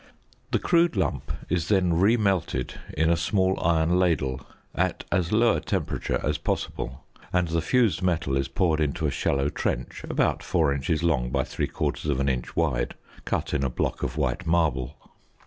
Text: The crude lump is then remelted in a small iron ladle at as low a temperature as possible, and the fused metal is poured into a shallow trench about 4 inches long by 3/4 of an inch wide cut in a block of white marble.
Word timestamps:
The 0.49 0.57
crude 0.57 0.95
lump 0.95 1.31
is 1.47 1.67
then 1.67 1.93
remelted 1.93 2.73
in 2.97 3.11
a 3.11 3.15
small 3.15 3.59
iron 3.63 3.99
ladle 3.99 4.41
at 4.73 5.03
as 5.11 5.31
low 5.31 5.57
a 5.57 5.61
temperature 5.61 6.19
as 6.23 6.39
possible, 6.39 7.03
and 7.31 7.49
the 7.49 7.61
fused 7.61 8.01
metal 8.01 8.35
is 8.35 8.47
poured 8.47 8.79
into 8.81 9.05
a 9.05 9.11
shallow 9.11 9.49
trench 9.49 10.03
about 10.09 10.41
4 10.41 10.73
inches 10.73 11.03
long 11.03 11.29
by 11.29 11.43
3/4 11.43 12.09
of 12.09 12.19
an 12.19 12.29
inch 12.29 12.55
wide 12.55 12.95
cut 13.25 13.53
in 13.53 13.63
a 13.63 13.69
block 13.69 14.01
of 14.01 14.17
white 14.17 14.47
marble. 14.47 14.97